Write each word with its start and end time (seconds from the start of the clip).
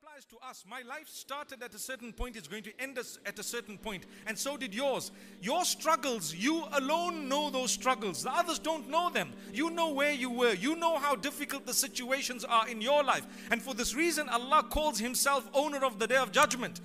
applies 0.00 0.24
to 0.24 0.36
us. 0.48 0.64
My 0.68 0.82
life 0.82 1.08
started 1.08 1.62
at 1.62 1.72
a 1.74 1.78
certain 1.78 2.12
point, 2.12 2.36
it's 2.36 2.48
going 2.48 2.64
to 2.64 2.72
end 2.80 2.98
us 2.98 3.18
at 3.26 3.38
a 3.38 3.42
certain 3.42 3.78
point, 3.78 4.06
and 4.26 4.36
so 4.36 4.56
did 4.56 4.74
yours. 4.74 5.12
Your 5.40 5.64
struggles, 5.64 6.34
you 6.34 6.64
alone 6.72 7.28
know 7.28 7.48
those 7.50 7.70
struggles. 7.70 8.24
The 8.24 8.32
others 8.32 8.58
don't 8.58 8.88
know 8.88 9.10
them. 9.10 9.32
You 9.52 9.70
know 9.70 9.92
where 9.92 10.12
you 10.12 10.30
were, 10.30 10.54
you 10.54 10.74
know 10.74 10.98
how 10.98 11.14
difficult 11.14 11.66
the 11.66 11.74
situations 11.74 12.44
are 12.44 12.68
in 12.68 12.80
your 12.80 13.04
life. 13.04 13.24
And 13.50 13.62
for 13.62 13.72
this 13.74 13.94
reason, 13.94 14.28
Allah 14.28 14.66
calls 14.68 14.98
Himself 14.98 15.48
owner 15.54 15.84
of 15.84 16.00
the 16.00 16.08
day 16.08 16.16
of 16.16 16.32
judgment. 16.32 16.80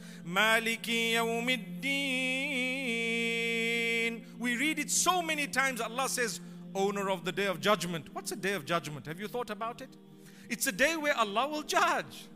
We 4.40 4.58
read 4.58 4.80
it 4.80 4.92
so 4.92 5.22
many 5.22 5.48
times. 5.48 5.82
Allah 5.82 6.10
says, 6.10 6.42
owner 6.76 7.10
of 7.10 7.26
the 7.26 7.32
day 7.32 7.48
of 7.48 7.60
judgment. 7.60 8.08
What's 8.14 8.32
a 8.34 8.36
day 8.36 8.54
of 8.54 8.66
judgment? 8.66 9.08
Have 9.08 9.20
you 9.20 9.28
thought 9.28 9.50
about 9.50 9.82
it? 9.82 9.90
It's 10.50 10.68
a 10.68 10.72
day 10.72 10.96
where 10.96 11.18
Allah 11.18 11.48
will 11.48 11.64
judge. 11.64 12.28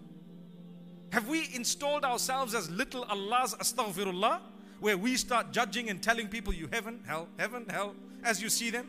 Have 1.14 1.27
we 1.27 1.48
installed 1.54 2.05
ourselves 2.05 2.55
as 2.55 2.72
little 2.72 3.03
Allah's 3.03 3.54
astaghfirullah? 3.54 4.40
Where 4.80 4.98
we 4.98 5.16
start 5.16 5.52
judging 5.52 5.91
and 5.91 6.02
telling 6.02 6.27
people 6.27 6.52
you 6.52 6.67
heaven, 6.71 7.02
hell, 7.05 7.27
heaven, 7.38 7.67
hell, 7.70 7.94
as 8.23 8.41
you 8.41 8.49
see 8.49 8.71
them? 8.71 8.88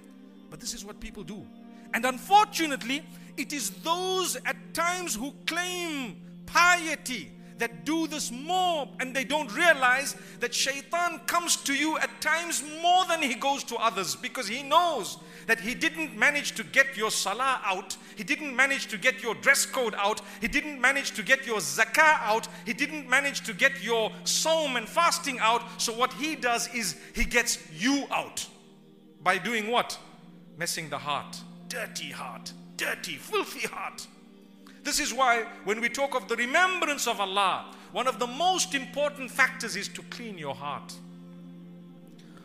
But 0.48 0.58
this 0.58 0.72
is 0.72 0.86
what 0.86 1.00
people 1.00 1.22
do. 1.22 1.46
And 1.92 2.06
unfortunately, 2.06 3.04
it 3.36 3.52
is 3.52 3.68
those 3.82 4.36
at 4.46 4.56
times 4.72 5.14
who 5.14 5.34
claim 5.46 6.16
piety 6.46 7.30
that 7.58 7.84
do 7.84 8.06
this 8.06 8.32
more 8.32 8.88
and 9.00 9.14
they 9.14 9.24
don't 9.24 9.54
realize 9.54 10.16
that 10.40 10.54
shaitan 10.54 11.18
comes 11.26 11.56
to 11.56 11.74
you 11.74 11.98
at 11.98 12.22
times 12.22 12.64
more 12.80 13.04
than 13.04 13.20
he 13.20 13.34
goes 13.34 13.62
to 13.64 13.76
others 13.76 14.16
because 14.16 14.48
he 14.48 14.62
knows 14.62 15.18
that 15.46 15.60
he 15.60 15.74
didn't 15.74 16.16
manage 16.16 16.52
to 16.52 16.64
get 16.64 16.96
your 16.96 17.10
salah 17.10 17.60
out, 17.64 17.96
he 18.16 18.24
didn't 18.24 18.54
manage 18.54 18.86
to 18.88 18.98
get 18.98 19.22
your 19.22 19.34
dress 19.36 19.66
code 19.66 19.94
out, 19.96 20.20
he 20.40 20.48
didn't 20.48 20.80
manage 20.80 21.12
to 21.12 21.22
get 21.22 21.46
your 21.46 21.58
zakah 21.58 22.20
out, 22.22 22.48
he 22.64 22.72
didn't 22.72 23.08
manage 23.08 23.42
to 23.42 23.52
get 23.52 23.82
your 23.82 24.10
sawm 24.24 24.76
and 24.76 24.88
fasting 24.88 25.38
out. 25.40 25.62
So 25.80 25.92
what 25.92 26.12
he 26.14 26.36
does 26.36 26.72
is 26.74 26.96
he 27.14 27.24
gets 27.24 27.58
you 27.72 28.06
out 28.10 28.46
by 29.22 29.38
doing 29.38 29.70
what? 29.70 29.98
Messing 30.56 30.88
the 30.88 30.98
heart, 30.98 31.40
dirty 31.68 32.10
heart, 32.10 32.52
dirty, 32.76 33.16
filthy 33.16 33.66
heart. 33.68 34.06
This 34.82 35.00
is 35.00 35.12
why 35.14 35.44
when 35.64 35.80
we 35.80 35.88
talk 35.88 36.14
of 36.14 36.28
the 36.28 36.36
remembrance 36.36 37.06
of 37.06 37.20
Allah, 37.20 37.74
one 37.92 38.06
of 38.06 38.18
the 38.18 38.26
most 38.26 38.74
important 38.74 39.30
factors 39.30 39.76
is 39.76 39.88
to 39.88 40.02
clean 40.10 40.36
your 40.36 40.54
heart. 40.54 40.94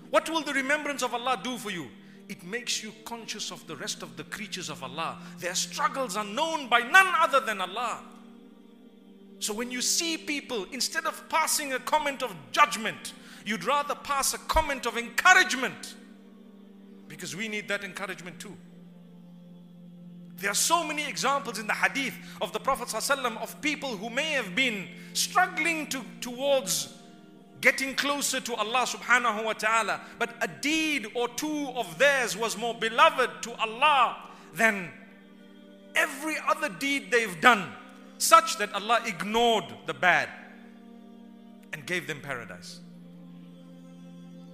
What 0.10 0.30
will 0.30 0.42
the 0.42 0.54
remembrance 0.54 1.04
of 1.04 1.14
Allah 1.14 1.40
do 1.44 1.58
for 1.58 1.70
you? 1.70 1.88
It 2.30 2.44
makes 2.44 2.84
you 2.84 2.94
conscious 3.06 3.52
of 3.52 3.66
the 3.66 3.76
rest 3.76 4.04
of 4.04 4.16
the 4.16 4.24
creatures 4.24 4.70
of 4.70 4.84
Allah. 4.84 5.18
Their 5.40 5.56
struggles 5.56 6.16
are 6.16 6.24
known 6.24 6.70
by 6.70 6.82
none 6.82 7.08
other 7.20 7.40
than 7.40 7.60
Allah. 7.60 8.02
So 9.40 9.52
when 9.52 9.72
you 9.72 9.82
see 9.82 10.16
people, 10.16 10.68
instead 10.72 11.06
of 11.06 11.28
passing 11.28 11.74
a 11.74 11.80
comment 11.80 12.22
of 12.22 12.36
judgment, 12.52 13.14
you'd 13.46 13.64
rather 13.64 13.96
pass 13.96 14.36
a 14.36 14.38
comment 14.38 14.86
of 14.86 14.96
encouragement. 14.96 15.96
Because 17.08 17.36
we 17.36 17.48
need 17.48 17.68
that 17.68 17.84
encouragement 17.84 18.40
too. 18.40 18.56
There 20.38 20.52
are 20.52 20.56
so 20.56 20.84
many 20.84 21.08
examples 21.10 21.58
in 21.58 21.66
the 21.66 21.74
hadith 21.74 22.14
of 22.42 22.54
the 22.54 22.60
Prophet 22.60 22.94
of 22.94 23.62
people 23.62 23.98
who 23.98 24.12
may 24.12 24.34
have 24.34 24.56
been 24.56 24.88
struggling 25.14 25.88
to, 25.88 26.04
towards 26.22 26.94
getting 27.62 27.94
closer 27.96 28.40
to 28.40 28.56
Allah 28.56 28.86
subhanahu 28.86 29.44
wa 29.44 29.54
ta'ala, 29.54 30.02
but 30.18 30.34
a 30.42 30.48
deed 30.48 31.08
or 31.14 31.28
two 31.30 31.70
of 31.76 31.98
theirs 31.98 32.38
was 32.38 32.58
more 32.58 32.74
beloved 32.74 33.44
to 33.44 33.54
Allah 33.60 34.18
than 34.54 34.90
every 35.96 36.36
other 36.48 36.70
deed 36.70 37.12
they've 37.12 37.40
done, 37.42 37.72
such 38.18 38.58
that 38.58 38.74
Allah 38.74 39.02
ignored 39.06 39.66
the 39.86 39.94
bad 39.94 40.30
and 41.74 41.86
gave 41.86 42.08
them 42.08 42.22
paradise. 42.22 42.80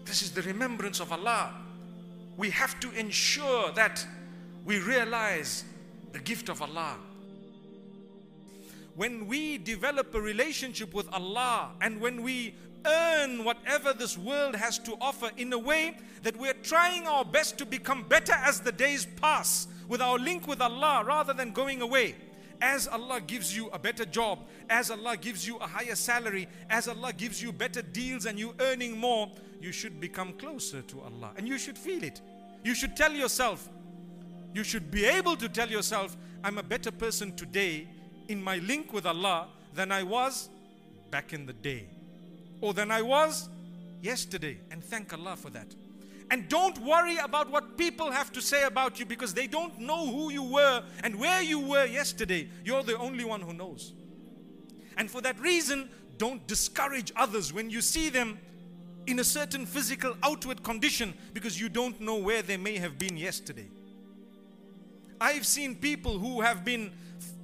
This 0.06 0.22
is 0.22 0.32
the 0.32 0.42
remembrance 0.44 1.00
of 1.00 1.12
Allah. 1.12 1.54
We 2.38 2.50
have 2.52 2.80
to 2.82 2.92
ensure 2.92 3.72
that 3.74 4.06
we 4.66 4.80
realize 4.80 5.64
the 6.12 6.20
gift 6.20 6.50
of 6.50 6.62
Allah. 6.62 6.96
When 8.96 9.28
we 9.28 9.58
develop 9.58 10.14
a 10.16 10.22
relationship 10.22 10.94
with 10.94 11.12
Allah 11.12 11.72
and 11.82 12.00
when 12.00 12.24
we 12.24 12.56
earn 12.86 13.44
whatever 13.44 13.94
this 13.94 14.18
world 14.18 14.56
has 14.56 14.78
to 14.80 14.96
offer 15.02 15.32
in 15.38 15.52
a 15.54 15.58
way 15.60 15.98
that 16.24 16.36
we're 16.38 16.54
trying 16.54 17.08
our 17.08 17.26
best 17.26 17.58
to 17.58 17.66
become 17.66 18.04
better 18.04 18.34
as 18.34 18.60
the 18.60 18.72
days 18.72 19.06
pass 19.06 19.68
with 19.88 20.02
our 20.02 20.18
link 20.18 20.48
with 20.48 20.62
Allah 20.62 21.04
rather 21.06 21.34
than 21.34 21.52
going 21.52 21.82
away. 21.82 22.16
As 22.62 22.88
Allah 22.88 23.20
gives 23.20 23.56
you 23.56 23.70
a 23.70 23.80
better 23.80 24.06
job, 24.06 24.40
as 24.70 24.90
Allah 24.90 25.18
gives 25.18 25.46
you 25.46 25.58
a 25.58 25.68
higher 25.68 25.96
salary, 25.96 26.48
as 26.70 26.88
Allah 26.88 27.12
gives 27.14 27.42
you 27.42 27.52
better 27.52 27.82
deals 27.82 28.26
and 28.26 28.40
you 28.40 28.56
earning 28.60 28.98
more, 28.98 29.30
you 29.60 29.72
should 29.72 30.00
become 30.00 30.34
closer 30.34 30.82
to 30.82 31.02
Allah 31.02 31.32
and 31.38 31.48
you 31.48 31.58
should 31.58 31.78
feel 31.78 32.04
it. 32.04 32.22
You 32.64 32.74
should 32.74 32.96
tell 32.96 33.12
yourself, 33.12 33.70
you 34.54 34.64
should 34.64 34.90
be 34.90 35.06
able 35.06 35.36
to 35.36 35.50
tell 35.50 35.70
yourself, 35.70 36.16
I'm 36.44 36.58
a 36.58 36.64
better 36.64 36.92
person 36.92 37.36
today 37.36 37.88
in 38.28 38.42
my 38.44 38.58
link 38.58 38.94
with 38.94 39.06
Allah 39.06 39.48
than 39.74 39.92
I 39.92 40.04
was 40.04 40.50
back 41.12 41.34
in 41.34 41.46
the 41.46 41.54
day 41.54 41.88
or 42.66 42.74
than 42.74 42.90
I 42.90 43.04
was 43.04 43.48
yesterday. 44.02 44.58
And 44.72 44.84
thank 44.84 45.14
Allah 45.14 45.36
for 45.36 45.52
that. 45.52 45.68
And 46.32 46.50
don't 46.50 46.78
worry 46.80 47.18
about 47.18 47.52
what 47.52 47.78
people 47.78 48.12
have 48.12 48.32
to 48.34 48.42
say 48.42 48.64
about 48.64 49.00
you 49.00 49.06
because 49.06 49.36
they 49.36 49.46
don't 49.46 49.80
know 49.80 50.08
who 50.08 50.32
you 50.32 50.42
were 50.42 50.84
and 51.04 51.20
where 51.20 51.44
you 51.44 51.60
were 51.60 51.86
yesterday. 51.86 52.50
You're 52.64 52.82
the 52.82 52.98
only 52.98 53.24
one 53.24 53.42
who 53.42 53.54
knows. 53.54 53.94
And 54.98 55.12
for 55.12 55.22
that 55.22 55.40
reason, 55.40 55.90
don't 56.18 56.46
discourage 56.48 57.12
others 57.16 57.54
when 57.54 57.70
you 57.70 57.82
see 57.82 58.10
them 58.10 58.40
in 59.06 59.20
a 59.20 59.24
certain 59.24 59.68
physical 59.68 60.18
outward 60.24 60.64
condition 60.64 61.14
because 61.34 61.62
you 61.62 61.70
don't 61.70 62.02
know 62.02 62.16
where 62.16 62.42
they 62.42 62.58
may 62.58 62.80
have 62.80 62.98
been 62.98 63.16
yesterday. 63.16 63.68
I've 65.22 65.46
seen 65.46 65.76
people 65.76 66.18
who 66.18 66.42
have 66.42 66.66
been 66.66 66.92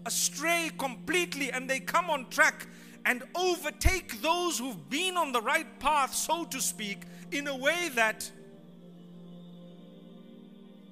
astray 0.04 0.72
completely 0.80 1.52
and 1.52 1.70
they 1.70 1.80
come 1.80 2.10
on 2.10 2.28
track 2.30 2.66
and 3.06 3.24
overtake 3.36 4.22
those 4.22 4.60
who've 4.60 4.90
been 4.90 5.18
on 5.18 5.32
the 5.32 5.42
right 5.42 5.80
path, 5.80 6.14
so 6.14 6.46
to 6.46 6.62
speak, 6.62 7.04
in 7.32 7.48
a 7.48 7.56
way 7.56 7.90
that, 7.96 8.30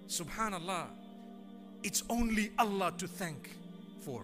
subhanallah, 0.07 0.85
it's 1.83 2.03
only 2.09 2.51
Allah 2.57 2.93
to 2.97 3.07
thank 3.07 3.51
for. 4.01 4.23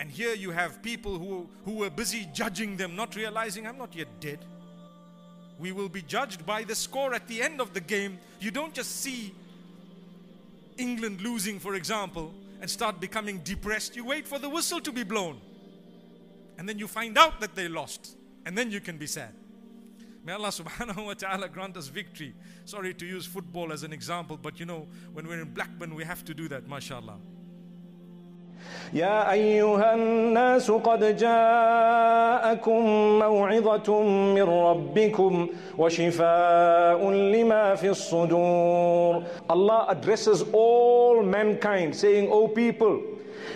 And 0.00 0.10
here 0.10 0.34
you 0.34 0.50
have 0.50 0.82
people 0.82 1.18
who, 1.18 1.48
who 1.64 1.72
were 1.72 1.90
busy 1.90 2.28
judging 2.32 2.76
them, 2.76 2.94
not 2.94 3.16
realizing 3.16 3.66
I'm 3.66 3.78
not 3.78 3.94
yet 3.96 4.08
dead. 4.20 4.38
We 5.58 5.72
will 5.72 5.88
be 5.88 6.02
judged 6.02 6.46
by 6.46 6.62
the 6.62 6.74
score 6.74 7.14
at 7.14 7.26
the 7.26 7.42
end 7.42 7.60
of 7.60 7.74
the 7.74 7.80
game. 7.80 8.18
You 8.38 8.52
don't 8.52 8.72
just 8.72 9.00
see 9.00 9.34
England 10.76 11.20
losing, 11.20 11.58
for 11.58 11.74
example, 11.74 12.32
and 12.60 12.70
start 12.70 13.00
becoming 13.00 13.38
depressed. 13.38 13.96
You 13.96 14.04
wait 14.04 14.28
for 14.28 14.38
the 14.38 14.48
whistle 14.48 14.80
to 14.82 14.92
be 14.92 15.02
blown. 15.02 15.40
And 16.57 16.67
then 16.67 16.79
you 16.79 16.87
find 16.87 17.17
out 17.17 17.39
that 17.41 17.55
they 17.55 17.67
lost. 17.67 18.15
And 18.45 18.57
then 18.57 18.71
you 18.71 18.79
can 18.79 18.97
be 18.97 19.07
sad. 19.07 19.33
May 20.25 20.33
Allah 20.33 20.49
subhanahu 20.49 21.05
wa 21.05 21.13
ta'ala 21.13 21.49
grant 21.49 21.75
us 21.75 21.87
victory. 21.87 22.33
Sorry 22.63 22.93
to 22.93 23.05
use 23.05 23.25
football 23.25 23.73
as 23.73 23.83
an 23.83 23.91
example, 23.91 24.37
but 24.41 24.59
you 24.59 24.65
know, 24.65 24.87
when 25.13 25.27
we're 25.27 25.41
in 25.41 25.53
Blackburn, 25.53 25.95
we 25.95 26.05
have 26.05 26.23
to 26.25 26.33
do 26.33 26.47
that, 26.47 26.67
mashallah. 26.67 27.17
يا 28.93 29.31
أيها 29.31 29.93
الناس 29.93 30.71
قد 30.71 31.17
جاءكم 31.17 32.85
موعظة 33.19 34.01
من 34.33 34.41
ربكم 34.43 35.47
وشفاء 35.77 37.11
لما 37.11 37.75
في 37.75 37.89
الصدور 37.89 39.23
Allah 39.49 39.85
addresses 39.89 40.43
all 40.53 41.23
mankind 41.23 41.95
saying, 41.95 42.29
O 42.31 42.47
people, 42.47 43.01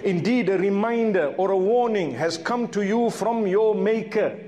indeed 0.04 0.48
a 0.48 0.58
reminder 0.58 1.34
or 1.36 1.50
a 1.50 1.56
warning 1.56 2.12
has 2.14 2.38
come 2.38 2.68
to 2.68 2.82
you 2.82 3.10
from 3.10 3.46
your 3.46 3.74
maker 3.74 4.38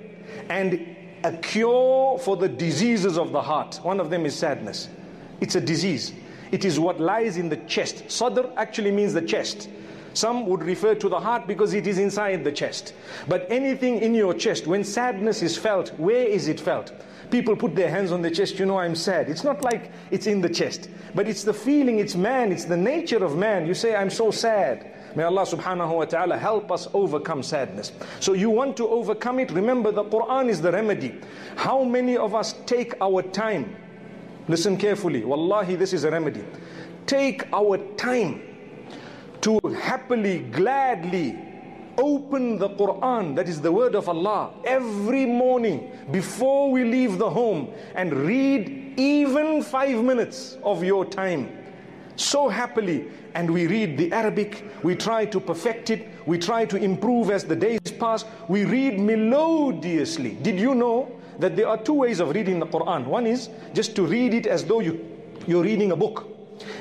and 0.48 0.96
a 1.24 1.32
cure 1.38 2.18
for 2.18 2.36
the 2.36 2.48
diseases 2.48 3.16
of 3.16 3.32
the 3.32 3.40
heart. 3.40 3.80
One 3.82 4.00
of 4.00 4.10
them 4.10 4.26
is 4.26 4.34
sadness. 4.36 4.88
It's 5.40 5.54
a 5.54 5.60
disease. 5.60 6.12
It 6.52 6.64
is 6.64 6.78
what 6.78 7.00
lies 7.00 7.36
in 7.36 7.48
the 7.48 7.56
chest. 7.56 8.10
Sadr 8.10 8.42
actually 8.56 8.90
means 8.90 9.14
the 9.14 9.22
chest. 9.22 9.68
Some 10.12 10.46
would 10.46 10.62
refer 10.62 10.94
to 10.94 11.08
the 11.08 11.18
heart 11.18 11.46
because 11.46 11.74
it 11.74 11.86
is 11.86 11.98
inside 11.98 12.44
the 12.44 12.52
chest. 12.52 12.94
But 13.26 13.46
anything 13.50 13.98
in 13.98 14.14
your 14.14 14.32
chest, 14.32 14.66
when 14.66 14.84
sadness 14.84 15.42
is 15.42 15.56
felt, 15.56 15.88
where 15.98 16.24
is 16.24 16.46
it 16.46 16.60
felt? 16.60 16.92
People 17.30 17.56
put 17.56 17.74
their 17.74 17.90
hands 17.90 18.12
on 18.12 18.22
the 18.22 18.30
chest, 18.30 18.58
you 18.58 18.66
know, 18.66 18.78
I'm 18.78 18.94
sad. 18.94 19.28
It's 19.28 19.42
not 19.42 19.62
like 19.62 19.90
it's 20.12 20.28
in 20.28 20.40
the 20.40 20.48
chest, 20.48 20.88
but 21.16 21.26
it's 21.26 21.42
the 21.42 21.54
feeling, 21.54 21.98
it's 21.98 22.14
man, 22.14 22.52
it's 22.52 22.64
the 22.64 22.76
nature 22.76 23.24
of 23.24 23.36
man. 23.36 23.66
You 23.66 23.74
say, 23.74 23.96
I'm 23.96 24.10
so 24.10 24.30
sad. 24.30 24.92
May 25.14 25.22
Allah 25.22 25.42
subhanahu 25.42 25.96
wa 25.96 26.04
ta'ala 26.04 26.36
help 26.36 26.72
us 26.72 26.88
overcome 26.92 27.42
sadness. 27.42 27.92
So 28.20 28.32
you 28.32 28.50
want 28.50 28.76
to 28.78 28.88
overcome 28.88 29.38
it? 29.38 29.50
Remember, 29.52 29.92
the 29.92 30.04
Quran 30.04 30.48
is 30.48 30.60
the 30.60 30.72
remedy. 30.72 31.20
How 31.56 31.84
many 31.84 32.16
of 32.16 32.34
us 32.34 32.54
take 32.66 32.94
our 33.00 33.22
time? 33.22 33.76
Listen 34.48 34.76
carefully. 34.76 35.24
Wallahi, 35.24 35.76
this 35.76 35.92
is 35.92 36.04
a 36.04 36.10
remedy. 36.10 36.44
Take 37.06 37.46
our 37.52 37.78
time 37.96 38.42
to 39.42 39.60
happily, 39.80 40.40
gladly 40.40 41.38
open 41.98 42.58
the 42.58 42.70
Quran, 42.70 43.36
that 43.36 43.48
is 43.48 43.60
the 43.60 43.70
word 43.70 43.94
of 43.94 44.08
Allah, 44.08 44.52
every 44.64 45.26
morning 45.26 45.92
before 46.10 46.70
we 46.70 46.84
leave 46.84 47.18
the 47.18 47.30
home 47.30 47.68
and 47.94 48.12
read 48.12 48.94
even 48.96 49.62
five 49.62 50.02
minutes 50.02 50.58
of 50.62 50.82
your 50.82 51.04
time 51.04 51.63
so 52.16 52.48
happily 52.48 53.06
and 53.34 53.50
we 53.50 53.66
read 53.66 53.98
the 53.98 54.12
Arabic, 54.12 54.64
we 54.82 54.94
try 54.94 55.24
to 55.26 55.40
perfect 55.40 55.90
it, 55.90 56.08
we 56.26 56.38
try 56.38 56.64
to 56.64 56.76
improve 56.76 57.30
as 57.30 57.44
the 57.44 57.56
days 57.56 57.80
pass, 57.98 58.24
we 58.48 58.64
read 58.64 58.98
melodiously. 58.98 60.34
Did 60.42 60.58
you 60.58 60.74
know 60.74 61.10
that 61.38 61.56
there 61.56 61.68
are 61.68 61.78
two 61.78 61.94
ways 61.94 62.20
of 62.20 62.30
reading 62.30 62.60
the 62.60 62.66
Quran? 62.66 63.06
One 63.06 63.26
is 63.26 63.50
just 63.72 63.96
to 63.96 64.06
read 64.06 64.34
it 64.34 64.46
as 64.46 64.64
though 64.64 64.80
you, 64.80 65.04
you're 65.46 65.64
reading 65.64 65.92
a 65.92 65.96
book. 65.96 66.28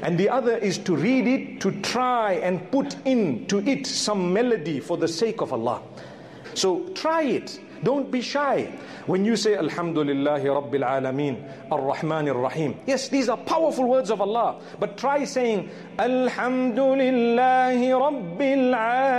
And 0.03 0.17
the 0.17 0.29
other 0.29 0.57
is 0.57 0.77
to 0.79 0.95
read 0.95 1.27
it 1.27 1.61
to 1.61 1.71
try 1.81 2.33
and 2.33 2.69
put 2.71 2.95
into 3.05 3.59
it 3.67 3.87
some 3.87 4.31
melody 4.31 4.79
for 4.79 4.97
the 4.97 5.07
sake 5.07 5.41
of 5.41 5.51
Allah. 5.51 5.81
So 6.53 6.87
try 6.89 7.23
it. 7.23 7.59
Don't 7.83 8.09
be 8.09 8.21
shy. 8.21 8.71
When 9.05 9.25
you 9.25 9.35
say 9.35 9.57
Alhamdulillahi 9.57 10.45
Rabbil 10.45 10.83
Alameen, 10.83 11.43
Ar-Rahman 11.69 12.29
Ar-Rahim. 12.29 12.75
Yes, 12.87 13.09
these 13.09 13.27
are 13.27 13.35
powerful 13.37 13.85
words 13.87 14.09
of 14.09 14.21
Allah. 14.21 14.61
But 14.79 14.97
try 14.97 15.25
saying 15.25 15.69
Alhamdulillahi 15.97 17.91
Rabbil 17.91 18.73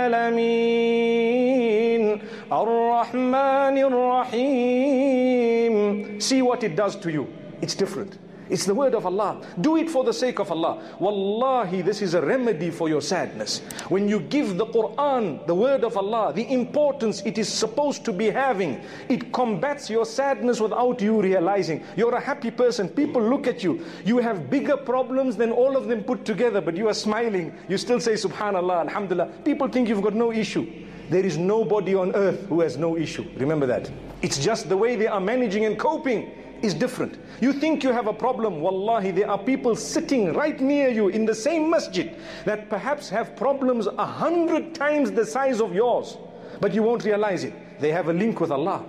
Alameen, 0.09 2.21
Ar-Rahman 2.49 3.77
Ar-Rahim. 3.77 6.19
See 6.19 6.41
what 6.41 6.63
it 6.63 6.75
does 6.75 6.95
to 6.97 7.11
you. 7.11 7.27
It's 7.61 7.75
different. 7.75 8.17
It's 8.49 8.65
the 8.65 8.75
word 8.75 8.93
of 8.93 9.05
Allah. 9.05 9.41
Do 9.61 9.77
it 9.77 9.89
for 9.89 10.03
the 10.03 10.13
sake 10.13 10.39
of 10.39 10.51
Allah. 10.51 10.81
Wallahi, 10.99 11.81
this 11.81 12.01
is 12.01 12.13
a 12.13 12.21
remedy 12.21 12.69
for 12.69 12.87
your 12.89 13.01
sadness. 13.01 13.59
When 13.89 14.07
you 14.07 14.19
give 14.19 14.57
the 14.57 14.67
Quran, 14.67 15.45
the 15.47 15.55
word 15.55 15.83
of 15.83 15.97
Allah, 15.97 16.33
the 16.33 16.51
importance 16.51 17.21
it 17.25 17.37
is 17.37 17.49
supposed 17.49 18.05
to 18.05 18.13
be 18.13 18.29
having, 18.29 18.81
it 19.09 19.33
combats 19.33 19.89
your 19.89 20.05
sadness 20.05 20.59
without 20.59 21.01
you 21.01 21.21
realizing. 21.21 21.83
You're 21.95 22.15
a 22.15 22.21
happy 22.21 22.51
person. 22.51 22.89
People 22.89 23.21
look 23.21 23.47
at 23.47 23.63
you. 23.63 23.83
You 24.05 24.19
have 24.19 24.49
bigger 24.49 24.77
problems 24.77 25.35
than 25.35 25.51
all 25.51 25.75
of 25.75 25.87
them 25.87 26.03
put 26.03 26.25
together, 26.25 26.61
but 26.61 26.77
you 26.77 26.87
are 26.87 26.93
smiling. 26.93 27.53
You 27.67 27.77
still 27.77 27.99
say 27.99 28.13
Subhanallah, 28.13 28.81
Alhamdulillah. 28.87 29.27
People 29.43 29.67
think 29.67 29.89
you've 29.89 30.03
got 30.03 30.13
no 30.13 30.31
issue. 30.31 30.84
There 31.09 31.25
is 31.25 31.37
nobody 31.37 31.93
on 31.95 32.15
earth 32.15 32.47
who 32.47 32.61
has 32.61 32.77
no 32.77 32.97
issue. 32.97 33.25
Remember 33.37 33.65
that. 33.67 33.91
It's 34.21 34.39
just 34.39 34.69
the 34.69 34.77
way 34.77 34.95
they 34.95 35.07
are 35.07 35.19
managing 35.19 35.65
and 35.65 35.77
coping 35.77 36.31
is 36.61 36.73
different. 36.73 37.19
You 37.41 37.53
think 37.53 37.83
you 37.83 37.91
have 37.91 38.07
a 38.07 38.13
problem, 38.13 38.61
wallahi, 38.61 39.11
there 39.11 39.29
are 39.29 39.37
people 39.37 39.75
sitting 39.75 40.33
right 40.33 40.59
near 40.59 40.89
you 40.89 41.09
in 41.09 41.25
the 41.25 41.35
same 41.35 41.69
masjid 41.69 42.15
that 42.45 42.69
perhaps 42.69 43.09
have 43.09 43.35
problems 43.35 43.87
a 43.87 44.05
hundred 44.05 44.73
times 44.73 45.11
the 45.11 45.25
size 45.25 45.61
of 45.61 45.75
yours, 45.75 46.17
but 46.59 46.73
you 46.73 46.81
won't 46.81 47.03
realize 47.03 47.43
it. 47.43 47.53
They 47.79 47.91
have 47.91 48.07
a 48.07 48.13
link 48.13 48.39
with 48.39 48.51
Allah. 48.51 48.83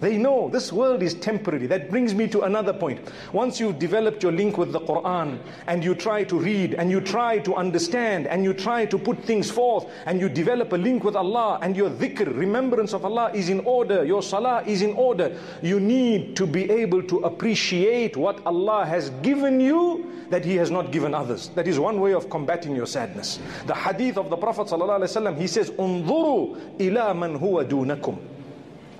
They 0.00 0.18
know 0.18 0.48
this 0.50 0.72
world 0.72 1.02
is 1.02 1.14
temporary. 1.14 1.66
That 1.66 1.90
brings 1.90 2.14
me 2.14 2.28
to 2.28 2.42
another 2.42 2.72
point. 2.72 3.00
Once 3.32 3.58
you've 3.58 3.78
developed 3.78 4.22
your 4.22 4.32
link 4.32 4.58
with 4.58 4.72
the 4.72 4.80
Quran 4.80 5.38
and 5.66 5.82
you 5.82 5.94
try 5.94 6.24
to 6.24 6.38
read 6.38 6.74
and 6.74 6.90
you 6.90 7.00
try 7.00 7.38
to 7.38 7.54
understand 7.54 8.26
and 8.26 8.44
you 8.44 8.52
try 8.52 8.84
to 8.86 8.98
put 8.98 9.22
things 9.24 9.50
forth 9.50 9.86
and 10.06 10.20
you 10.20 10.28
develop 10.28 10.72
a 10.72 10.76
link 10.76 11.04
with 11.04 11.16
Allah 11.16 11.58
and 11.62 11.76
your 11.76 11.90
dhikr, 11.90 12.36
remembrance 12.36 12.92
of 12.92 13.04
Allah 13.04 13.30
is 13.32 13.48
in 13.48 13.60
order, 13.60 14.04
your 14.04 14.22
salah 14.22 14.62
is 14.66 14.82
in 14.82 14.92
order, 14.94 15.36
you 15.62 15.80
need 15.80 16.36
to 16.36 16.46
be 16.46 16.70
able 16.70 17.02
to 17.04 17.18
appreciate 17.20 18.16
what 18.16 18.44
Allah 18.46 18.84
has 18.84 19.10
given 19.22 19.60
you 19.60 20.12
that 20.30 20.44
He 20.44 20.56
has 20.56 20.70
not 20.70 20.92
given 20.92 21.14
others. 21.14 21.48
That 21.54 21.68
is 21.68 21.78
one 21.78 22.00
way 22.00 22.12
of 22.12 22.28
combating 22.28 22.74
your 22.74 22.86
sadness. 22.86 23.38
The 23.66 23.74
hadith 23.74 24.18
of 24.18 24.28
the 24.30 24.36
Prophet 24.36 24.66
ﷺ, 24.66 25.38
he 25.38 25.46
says, 25.46 25.70
"Unzuru 25.70 26.80
ila 26.80 27.14
man 27.14 27.38
huwa 27.38 27.64
dunakum." 27.64 28.35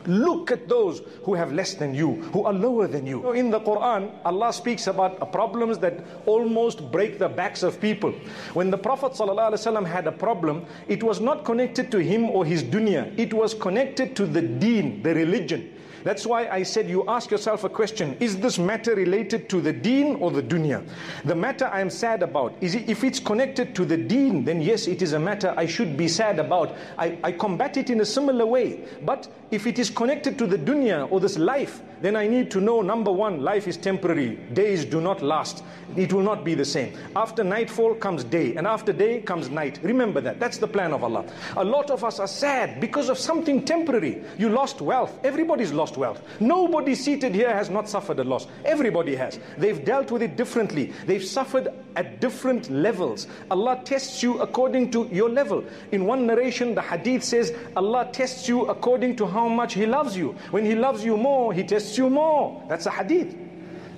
Look 0.07 0.51
at 0.51 0.69
those 0.69 1.03
who 1.25 1.35
have 1.35 1.53
less 1.53 1.75
than 1.75 1.95
you, 1.95 2.23
who 2.33 2.45
are 2.45 2.53
lower 2.53 2.87
than 2.87 3.07
you. 3.07 3.33
In 3.33 3.51
the 3.51 3.61
Quran, 3.61 4.11
Allah 4.25 4.53
speaks 4.53 4.87
about 4.87 5.33
problems 5.33 5.79
that 5.79 6.05
almost 6.27 6.91
break 6.93 7.19
the 7.19 7.29
backs 7.29 7.63
of 7.63 7.81
people. 7.81 8.13
When 8.55 8.71
the 8.71 8.79
Prophet 8.79 9.13
ﷺ 9.13 9.87
had 9.87 10.07
a 10.07 10.13
problem, 10.13 10.65
it 10.89 11.03
was 11.03 11.21
not 11.21 11.45
connected 11.45 11.91
to 11.91 11.99
him 11.99 12.31
or 12.31 12.45
his 12.45 12.63
dunya, 12.63 13.13
it 13.19 13.35
was 13.35 13.55
connected 13.55 14.15
to 14.17 14.27
the 14.27 14.43
deen, 14.43 15.03
the 15.03 15.15
religion. 15.15 15.73
That's 16.07 16.25
why 16.25 16.47
I 16.47 16.63
said 16.63 16.89
you 16.89 17.05
ask 17.09 17.33
yourself 17.33 17.65
a 17.65 17.69
question 17.69 18.17
Is 18.21 18.37
this 18.37 18.61
matter 18.61 18.95
related 18.95 19.49
to 19.49 19.61
the 19.61 19.73
deen 19.73 20.15
or 20.21 20.31
the 20.31 20.41
dunya? 20.41 20.89
The 21.25 21.35
matter 21.35 21.67
I 21.67 21.81
am 21.81 21.91
sad 21.91 22.23
about, 22.23 22.55
is 22.61 22.77
it, 22.77 22.89
if 22.89 23.03
it's 23.03 23.19
connected 23.19 23.75
to 23.75 23.85
the 23.85 23.97
deen, 23.97 24.45
then 24.45 24.63
yes, 24.63 24.87
it 24.87 25.03
is 25.03 25.15
a 25.15 25.19
matter 25.19 25.53
I 25.57 25.67
should 25.67 25.97
be 25.97 26.07
sad 26.07 26.39
about. 26.39 26.77
I, 26.97 27.19
I 27.25 27.33
combat 27.33 27.77
it 27.77 27.91
in 27.91 28.03
a 28.03 28.05
similar 28.05 28.47
way. 28.47 28.85
But 29.05 29.27
if 29.51 29.67
it 29.67 29.81
is 29.81 29.91
connected 29.97 30.39
to 30.39 30.47
the 30.47 30.59
dunya 30.59 31.11
or 31.11 31.19
this 31.19 31.39
life, 31.39 31.83
then 32.03 32.15
I 32.15 32.29
need 32.29 32.51
to 32.51 32.61
know 32.61 32.83
number 32.83 33.11
one, 33.11 33.43
life 33.43 33.67
is 33.67 33.79
temporary. 33.79 34.37
Days 34.53 34.85
do 34.85 35.01
not 35.01 35.23
last. 35.23 35.65
It 35.97 36.13
will 36.13 36.23
not 36.23 36.45
be 36.45 36.55
the 36.55 36.65
same. 36.65 36.93
After 37.17 37.43
nightfall 37.43 37.95
comes 37.95 38.23
day, 38.23 38.55
and 38.55 38.67
after 38.67 38.93
day 38.93 39.23
comes 39.23 39.49
night. 39.49 39.81
Remember 39.83 40.21
that. 40.21 40.39
That's 40.39 40.59
the 40.59 40.69
plan 40.69 40.93
of 40.93 41.03
Allah. 41.03 41.25
A 41.57 41.65
lot 41.65 41.91
of 41.91 42.05
us 42.05 42.21
are 42.21 42.29
sad 42.29 42.81
because 42.81 43.09
of 43.09 43.19
something 43.19 43.65
temporary. 43.65 44.23
You 44.37 44.51
lost 44.51 44.83
wealth. 44.83 45.19
Everybody's 45.25 45.73
lost 45.73 45.97
wealth. 45.97 46.21
Nobody 46.39 46.95
seated 46.95 47.35
here 47.35 47.53
has 47.53 47.71
not 47.71 47.89
suffered 47.89 48.19
a 48.19 48.25
loss. 48.25 48.47
Everybody 48.67 49.17
has. 49.17 49.41
They've 49.57 49.83
dealt 49.83 50.11
with 50.11 50.23
it 50.23 50.37
differently. 50.37 50.93
They've 51.07 51.25
suffered 51.25 51.69
at 51.97 52.21
different 52.21 52.69
levels. 52.69 53.27
Allah 53.51 53.81
tests 53.85 54.23
you 54.23 54.39
according 54.41 54.91
to 54.91 55.09
your 55.11 55.31
level. 55.31 55.65
In 55.93 56.05
one 56.05 56.27
narration, 56.27 56.75
the 56.75 56.83
hadith 56.83 57.25
says, 57.25 57.55
Allah 57.75 58.11
tests 58.13 58.49
you 58.49 58.67
according 58.67 59.17
to 59.17 59.27
how 59.27 59.49
much 59.49 59.73
He 59.73 59.86
loves 59.87 60.17
you. 60.17 60.37
When 60.51 60.65
He 60.65 60.75
loves 60.75 61.05
you 61.05 61.17
more, 61.17 61.53
He 61.53 61.63
tests 61.63 61.97
you 61.97 62.11
more. 62.11 62.63
That's 62.69 62.87
a 62.87 62.91
hadith. 62.91 63.35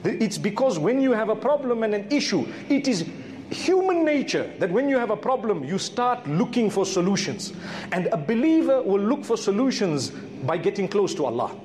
It's 0.05 0.39
because 0.39 0.79
when 0.79 1.01
you 1.01 1.13
have 1.13 1.29
a 1.29 1.37
problem 1.37 1.83
and 1.83 1.95
an 1.95 2.07
issue, 2.11 2.47
it 2.69 2.87
is 2.87 3.05
human 3.51 4.05
nature 4.05 4.51
that 4.59 4.71
when 4.71 4.89
you 4.89 4.99
have 4.99 5.11
a 5.11 5.17
problem, 5.17 5.65
you 5.65 5.79
start 5.79 6.27
looking 6.27 6.71
for 6.71 6.85
solutions. 6.87 7.53
And 7.93 8.07
a 8.13 8.17
believer 8.17 8.83
will 8.83 9.01
look 9.01 9.25
for 9.25 9.37
solutions 9.37 10.11
by 10.11 10.57
getting 10.57 10.87
close 10.87 11.15
to 11.17 11.25
Allah. 11.25 11.57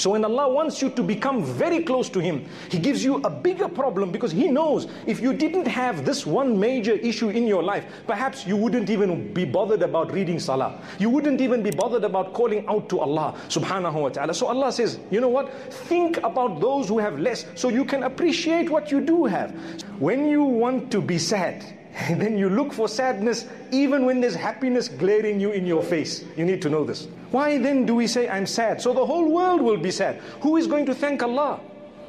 So 0.00 0.08
when 0.08 0.24
Allah 0.24 0.48
wants 0.48 0.80
you 0.80 0.88
to 0.96 1.02
become 1.02 1.44
very 1.44 1.82
close 1.82 2.08
to 2.08 2.20
Him, 2.20 2.46
He 2.70 2.78
gives 2.78 3.04
you 3.04 3.16
a 3.16 3.28
bigger 3.28 3.68
problem 3.68 4.10
because 4.10 4.32
He 4.32 4.48
knows 4.48 4.86
if 5.06 5.20
you 5.20 5.34
didn't 5.34 5.66
have 5.66 6.06
this 6.06 6.24
one 6.24 6.58
major 6.58 6.92
issue 6.92 7.28
in 7.28 7.46
your 7.46 7.62
life, 7.62 7.84
perhaps 8.06 8.46
you 8.46 8.56
wouldn't 8.56 8.88
even 8.88 9.30
be 9.34 9.44
bothered 9.44 9.82
about 9.82 10.10
reading 10.10 10.40
Salah. 10.40 10.80
You 10.98 11.10
wouldn't 11.10 11.42
even 11.42 11.62
be 11.62 11.70
bothered 11.70 12.04
about 12.04 12.32
calling 12.32 12.66
out 12.66 12.88
to 12.88 13.00
Allah 13.00 13.36
subhanahu 13.48 14.00
wa 14.00 14.08
ta'ala. 14.08 14.32
So 14.32 14.46
Allah 14.46 14.72
says, 14.72 14.98
you 15.10 15.20
know 15.20 15.28
what? 15.28 15.52
Think 15.70 16.16
about 16.24 16.62
those 16.62 16.88
who 16.88 16.98
have 16.98 17.20
less 17.20 17.44
so 17.54 17.68
you 17.68 17.84
can 17.84 18.04
appreciate 18.04 18.70
what 18.70 18.90
you 18.90 19.02
do 19.02 19.26
have. 19.26 19.50
When 19.98 20.30
you 20.30 20.44
want 20.44 20.90
to 20.92 21.02
be 21.02 21.18
sad, 21.18 21.62
then 22.08 22.38
you 22.38 22.48
look 22.48 22.72
for 22.72 22.88
sadness 22.88 23.44
even 23.70 24.06
when 24.06 24.22
there's 24.22 24.34
happiness 24.34 24.88
glaring 24.88 25.38
you 25.38 25.50
in 25.50 25.66
your 25.66 25.82
face. 25.82 26.24
You 26.38 26.46
need 26.46 26.62
to 26.62 26.70
know 26.70 26.84
this. 26.84 27.06
Why 27.30 27.58
then 27.58 27.86
do 27.86 27.94
we 27.94 28.06
say, 28.06 28.28
I'm 28.28 28.46
sad? 28.46 28.80
So 28.82 28.92
the 28.92 29.06
whole 29.06 29.30
world 29.30 29.60
will 29.60 29.76
be 29.76 29.90
sad. 29.90 30.16
Who 30.42 30.56
is 30.56 30.66
going 30.66 30.86
to 30.86 30.94
thank 30.94 31.22
Allah? 31.22 31.60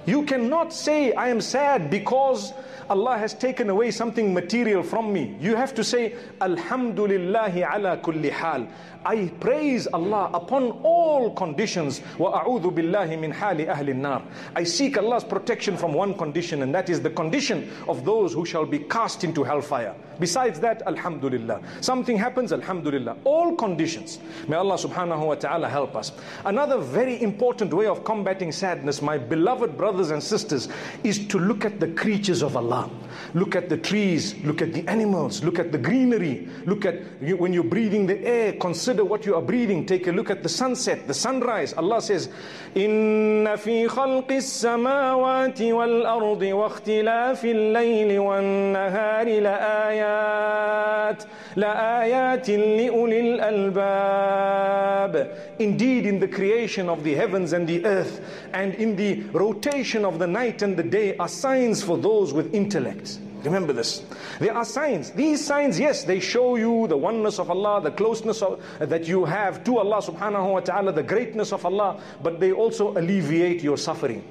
You 0.05 0.23
cannot 0.23 0.73
say, 0.73 1.13
I 1.13 1.29
am 1.29 1.41
sad 1.41 1.91
because 1.91 2.53
Allah 2.89 3.17
has 3.17 3.33
taken 3.33 3.69
away 3.69 3.91
something 3.91 4.33
material 4.33 4.81
from 4.81 5.13
me. 5.13 5.37
You 5.39 5.55
have 5.55 5.75
to 5.75 5.83
say, 5.83 6.15
Alhamdulillahi 6.39 7.57
ala 7.57 7.97
kulli 7.97 8.31
hal. 8.31 8.67
I 9.05 9.31
praise 9.39 9.87
Allah 9.87 10.31
upon 10.33 10.71
all 10.83 11.31
conditions. 11.33 12.01
Wa 12.17 12.43
a'udhu 12.43 12.73
billahi 12.73 13.19
min 13.19 13.31
hali 13.31 13.65
ahli 13.65 13.95
nar. 13.95 14.23
I 14.55 14.63
seek 14.63 14.97
Allah's 14.97 15.23
protection 15.23 15.77
from 15.77 15.93
one 15.93 16.15
condition, 16.15 16.63
and 16.63 16.73
that 16.73 16.89
is 16.89 16.99
the 17.01 17.11
condition 17.11 17.71
of 17.87 18.03
those 18.03 18.33
who 18.33 18.45
shall 18.45 18.65
be 18.65 18.79
cast 18.79 19.23
into 19.23 19.43
hellfire. 19.43 19.95
Besides 20.21 20.59
that, 20.59 20.83
Alhamdulillah. 20.85 21.61
Something 21.81 22.15
happens, 22.15 22.53
Alhamdulillah. 22.53 23.17
All 23.23 23.55
conditions. 23.55 24.19
May 24.47 24.55
Allah 24.55 24.75
subhanahu 24.75 25.25
wa 25.25 25.33
ta'ala 25.33 25.67
help 25.67 25.95
us. 25.95 26.11
Another 26.45 26.77
very 26.77 27.19
important 27.23 27.73
way 27.73 27.87
of 27.87 28.03
combating 28.03 28.51
sadness, 28.51 29.01
my 29.01 29.17
beloved 29.17 29.75
brothers 29.75 30.11
and 30.11 30.21
sisters, 30.21 30.69
is 31.03 31.25
to 31.27 31.39
look 31.39 31.65
at 31.65 31.79
the 31.79 31.87
creatures 31.87 32.43
of 32.43 32.55
Allah. 32.55 32.87
Look 33.33 33.55
at 33.55 33.69
the 33.69 33.77
trees, 33.77 34.35
look 34.43 34.61
at 34.61 34.73
the 34.73 34.87
animals, 34.87 35.43
look 35.43 35.59
at 35.59 35.71
the 35.71 35.77
greenery, 35.77 36.47
look 36.65 36.85
at 36.85 36.95
when 37.37 37.53
you're 37.53 37.63
breathing 37.63 38.05
the 38.07 38.19
air, 38.25 38.53
consider 38.53 39.05
what 39.05 39.25
you 39.25 39.35
are 39.35 39.41
breathing. 39.41 39.85
Take 39.85 40.07
a 40.07 40.11
look 40.11 40.29
at 40.29 40.43
the 40.43 40.49
sunset, 40.49 41.07
the 41.07 41.13
sunrise. 41.13 41.73
Allah 41.73 42.01
says, 42.01 42.29
إِنَّ 42.75 43.47
فِي 43.57 43.87
خَلْقِ 43.87 44.31
السَّمَاوَاتِ 44.31 45.61
وَالْأَرْضِ 45.61 46.41
وَاخْتِلَافِ 46.41 47.45
اللَّيْلِ 47.45 48.19
وَالنَّهَارِ 48.19 49.27
لَآيَاتٍ 49.39 51.23
لَآيَاتٍ 51.55 52.49
لِأُولِي 52.49 53.19
الْأَلْبَابِ 53.35 55.13
Indeed, 55.61 56.07
in 56.07 56.19
the 56.19 56.27
creation 56.27 56.89
of 56.89 57.03
the 57.03 57.13
heavens 57.13 57.53
and 57.53 57.67
the 57.67 57.85
earth, 57.85 58.19
and 58.53 58.73
in 58.75 58.95
the 58.95 59.21
rotation 59.31 60.03
of 60.03 60.17
the 60.17 60.25
night 60.25 60.63
and 60.63 60.75
the 60.75 60.83
day 60.83 61.15
are 61.17 61.27
signs 61.27 61.83
for 61.83 61.97
those 61.97 62.33
with 62.33 62.53
intellect. 62.53 63.19
Remember 63.43 63.73
this. 63.73 64.03
There 64.39 64.55
are 64.55 64.65
signs. 64.65 65.11
These 65.11 65.45
signs, 65.45 65.79
yes, 65.79 66.03
they 66.03 66.19
show 66.19 66.55
you 66.55 66.87
the 66.87 66.97
oneness 66.97 67.39
of 67.39 67.49
Allah, 67.49 67.81
the 67.81 67.91
closeness 67.91 68.41
of, 68.41 68.63
that 68.79 69.07
you 69.07 69.25
have 69.25 69.63
to 69.63 69.77
Allah 69.77 70.01
subhanahu 70.01 70.53
wa 70.53 70.59
ta'ala, 70.59 70.93
the 70.93 71.03
greatness 71.03 71.51
of 71.51 71.65
Allah, 71.65 72.01
but 72.21 72.39
they 72.39 72.51
also 72.51 72.97
alleviate 72.97 73.63
your 73.63 73.77
suffering. 73.77 74.23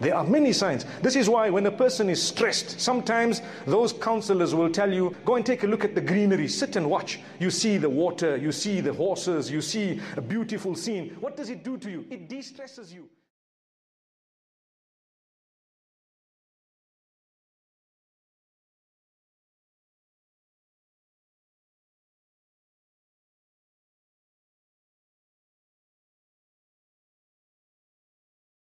There 0.00 0.14
are 0.14 0.24
many 0.24 0.52
signs. 0.52 0.84
This 1.00 1.16
is 1.16 1.28
why 1.28 1.50
when 1.50 1.66
a 1.66 1.70
person 1.70 2.10
is 2.10 2.22
stressed, 2.22 2.80
sometimes 2.80 3.42
those 3.66 3.92
counselors 3.92 4.54
will 4.54 4.70
tell 4.70 4.92
you, 4.92 5.14
go 5.24 5.36
and 5.36 5.46
take 5.46 5.62
a 5.62 5.66
look 5.66 5.84
at 5.84 5.94
the 5.94 6.00
greenery, 6.00 6.48
sit 6.48 6.76
and 6.76 6.90
watch. 6.90 7.20
You 7.38 7.50
see 7.50 7.76
the 7.78 7.90
water, 7.90 8.36
you 8.36 8.52
see 8.52 8.80
the 8.80 8.92
horses, 8.92 9.50
you 9.50 9.60
see 9.60 10.00
a 10.16 10.20
beautiful 10.20 10.74
scene. 10.74 11.16
What 11.20 11.36
does 11.36 11.50
it 11.50 11.62
do 11.62 11.78
to 11.78 11.90
you? 11.90 12.04
It 12.10 12.28
de 12.28 12.42
stresses 12.42 12.92
you. 12.92 13.08